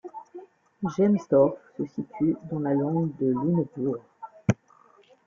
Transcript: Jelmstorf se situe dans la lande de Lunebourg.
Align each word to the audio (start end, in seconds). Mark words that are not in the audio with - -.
Jelmstorf 0.95 1.59
se 1.77 1.85
situe 1.85 2.35
dans 2.51 2.57
la 2.59 2.73
lande 2.73 3.11
de 3.19 3.27
Lunebourg. 3.27 3.99